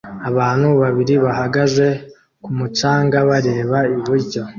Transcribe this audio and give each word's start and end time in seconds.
Abantu 0.29 0.67
babiri 0.81 1.13
bahagaze 1.25 1.87
ku 2.43 2.49
mucanga 2.57 3.17
bareba 3.29 3.77
iburyo 3.95 4.41